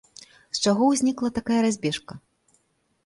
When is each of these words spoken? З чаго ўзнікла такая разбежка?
З 0.59 0.63
чаго 0.67 0.87
ўзнікла 0.93 1.31
такая 1.37 1.61
разбежка? 1.69 2.13